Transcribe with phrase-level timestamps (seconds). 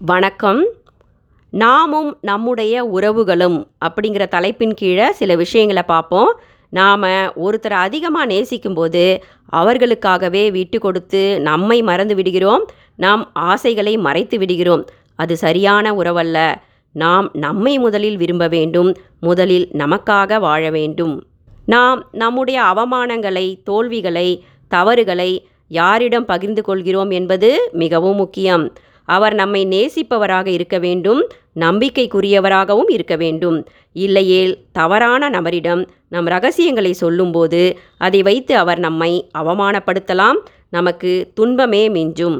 [0.00, 0.66] வணக்கம்.
[1.50, 6.40] நாமும் நம்முடைய உறவுகளும் அப்படிங்கிற தலைப்பின் கீழே சில விஷயங்களை பார்ப்போம்.
[6.70, 9.20] நாம் ஒருத்தரை அதிகமாக நேசிக்கும்போது
[9.52, 12.66] அவர்களுக்காகவே விட்டு கொடுத்து நம்மை மறந்து விடுகிறோம்.
[12.96, 14.84] நாம் ஆசைகளை மறைத்து விடுகிறோம்.
[15.16, 16.54] அது சரியான உறவல்ல.
[16.92, 18.96] நாம் நம்மை முதலில் விரும்ப வேண்டும்.
[19.20, 21.26] முதலில் நமக்காக வாழ வேண்டும்.
[21.66, 28.72] நாம் நம்முடைய அவமானங்களை தோல்விகளை தவறுகளை யாரிடம் பகிர்ந்து கொள்கிறோம் என்பது மிகவும் முக்கியம்.
[29.16, 31.20] அவர் நம்மை நேசிப்பவராக இருக்க வேண்டும்
[31.56, 33.58] நம்பிக்கைக்குரியவராகவும் இருக்க வேண்டும்.
[33.92, 37.62] இல்லையேல் தவறான நபரிடம் நம் ரகசியங்களை சொல்லும்போது
[37.98, 40.38] அதை வைத்து அவர் நம்மை அவமானப்படுத்தலாம்
[40.70, 42.38] நமக்கு துன்பமே மிஞ்சும்.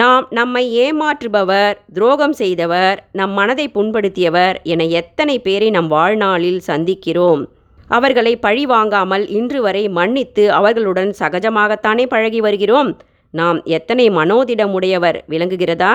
[0.00, 7.42] நாம் நம்மை ஏமாற்றுபவர் துரோகம் செய்தவர் நம் மனதை புண்படுத்தியவர் என எத்தனை பேரை நம் வாழ்நாளில் சந்திக்கிறோம்.
[7.88, 12.90] அவர்களை பழி வாங்காமல் இன்று வரை மன்னித்து அவர்களுடன் சகஜமாகத்தானே பழகி வருகிறோம்.
[13.34, 15.92] நாம் எத்தனை மனோதிடமுடையவர் விளங்குகிறதா?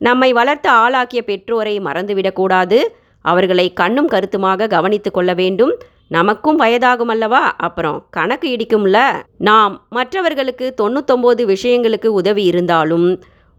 [0.00, 2.78] நம்மை வளர்த்து ஆளாக்கிய பெற்றோரை மறந்துவிடக்கூடாது.
[3.24, 5.72] அவர்களை கண்ணும் கருத்துமாக கவனித்து கொள்ள வேண்டும்.
[6.08, 8.98] நமக்கும் வயதாகும் அல்லவா அப்புறம் கணக்கு இடிக்கும்ல.
[9.38, 13.08] நாம் மற்றவர்களுக்கு தொண்ணூத்தொம்பது விஷயங்களுக்கு உதவி இருந்தாலும்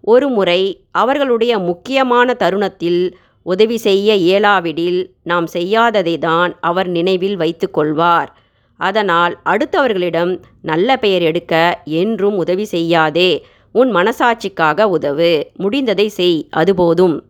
[0.03, 3.01] ஒரு முறை அவர்களுடைய முக்கியமான தருணத்தில்
[3.45, 8.29] உதவி செய்ய இயலாவிடில் நாம் செய்யாததை தான் அவர் நினைவில் வைத்துக்கொள்வார்
[8.77, 13.45] அதனால் அடுத்தவர்களிடம் நல்ல பெயர் எடுக்க என்றும் உதவி செய்யாதே.
[13.71, 15.51] உன் மனசாட்சிக்காக உதவு.
[15.57, 16.47] முடிந்ததை செய்.
[16.49, 17.23] அது போதும்.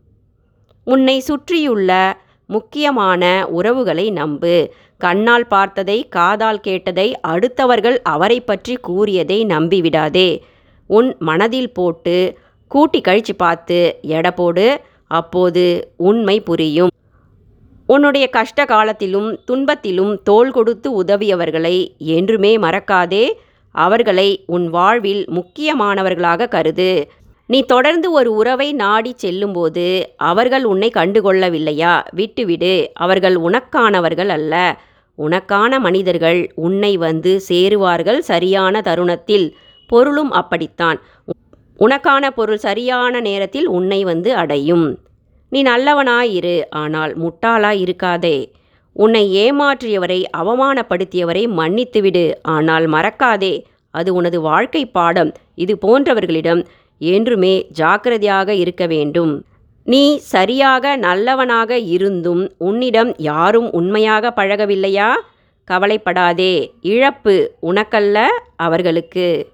[0.83, 4.73] உன்னை சுற்றியுள்ள முக்கியமான உறவுகளை நம்பு.
[4.97, 10.41] கண்ணால் பார்த்ததை காதால் கேட்டதை அடுத்தவர்கள் அவரை பற்றி கூறியதை நம்பிவிடாதே.
[10.87, 12.37] உன் மனதில் போட்டு
[12.67, 14.81] கூட்டி கழிச்சு பார்த்து எடை போடு.
[15.07, 16.89] அப்போது உண்மை புரியும்.
[17.87, 23.31] உன்னுடைய கஷ்ட காலத்திலும் துன்பத்திலும் தோள் கொடுத்து உதவியவர்களை என்றுமே மறக்காதே.
[23.71, 27.03] அவர்களை உன் வாழ்வில் முக்கியமானவர்களாக கருது.
[27.47, 32.03] நீ தொடர்ந்து ஒரு உறவை நாடி செல்லும்போது அவர்கள் உன்னை கண்டுகொள்ளவில்லையா?
[32.11, 32.89] விட்டுவிடு.
[32.93, 34.79] அவர்கள் உனக்கானவர்கள் அல்ல.
[35.17, 39.55] உனக்கான மனிதர்கள் உன்னை வந்து சேருவார்கள் சரியான தருணத்தில்.
[39.87, 40.99] பொருளும் அப்படித்தான்.
[41.79, 45.06] உனக்கான பொருள் சரியான நேரத்தில் உன்னை வந்து அடையும்.
[45.49, 48.37] நீ நல்லவனாயிரு ஆனால் முட்டாளாய் இருக்காதே
[48.93, 53.63] உன்னை ஏமாற்றியவரை அவமானப்படுத்தியவரை மன்னித்துவிடு ஆனால் மறக்காதே.
[53.91, 55.31] அது உனது வாழ்க்கை பாடம்.
[55.55, 56.65] இது போன்றவர்களிடம்
[56.99, 59.45] என்றுமே ஜாக்கிரதையாக இருக்க வேண்டும்.
[59.83, 65.09] நீ சரியாக நல்லவனாக இருந்தும் உன்னிடம் யாரும் உண்மையாக பழகவில்லையா?
[65.63, 66.71] கவலைப்படாதே.
[66.81, 69.47] இழப்பு உனக்கல்ல அவர்களுக்கு.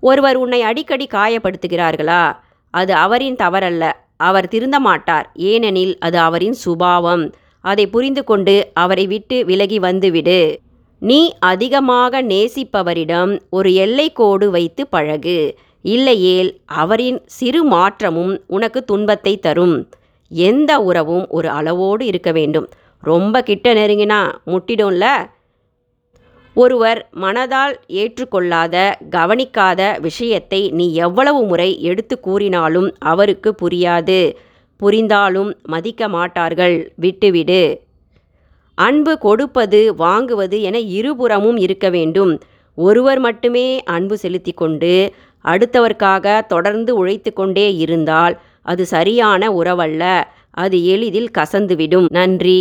[0.00, 2.36] ஒருவர் உன்னை அடிக்கடி காயப்படுத்துகிறார்களா?
[2.70, 3.92] அது அவரின் தவறல்ல.
[4.16, 7.34] அவர் திருந்த மாட்டார் ஏனெனில் அது அவரின் சுபாவம்.
[7.60, 10.60] அதை புரிந்து கொண்டு அவரை விட்டு விலகி வந்துவிடு.
[10.98, 15.58] நீ அதிகமாக நேசிப்பவரிடம் ஒரு எல்லைக்கோடு வைத்து பழகு.
[15.82, 19.88] இல்லையேல் அவரின் சிறு மாற்றமும் உனக்கு துன்பத்தை தரும்.
[20.28, 22.68] எந்த உறவும் ஒரு அளவோடு இருக்க வேண்டும்.
[23.02, 25.04] ரொம்ப கிட்ட நெருங்கினா முட்டிடும்ல?
[26.58, 28.76] ஒருவர் மனதால் ஏற்றுக்கொள்ளாத
[29.10, 34.34] கவனிக்காத விஷயத்தை நீ எவ்வளவு முறை எடுத்து கூறினாலும் அவருக்கு புரியாது.
[34.76, 36.92] புரிந்தாலும் மதிக்க மாட்டார்கள்.
[36.96, 37.80] விட்டுவிடு.
[38.74, 42.40] அன்பு கொடுப்பது வாங்குவது என இருபுறமும் இருக்க வேண்டும்.
[42.74, 45.12] ஒருவர் மட்டுமே அன்பு செலுத்தி கொண்டு
[45.44, 50.24] அடுத்தவர்க்காக தொடர்ந்து உழைத்து கொண்டே இருந்தால் அது சரியான உறவல்ல.
[50.50, 52.06] அது எளிதில் கசந்துவிடும்.
[52.08, 52.60] நன்றி.